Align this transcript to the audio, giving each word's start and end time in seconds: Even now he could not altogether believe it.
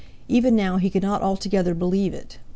Even 0.27 0.55
now 0.55 0.77
he 0.77 0.89
could 0.89 1.03
not 1.03 1.21
altogether 1.21 1.75
believe 1.75 2.11
it. 2.11 2.39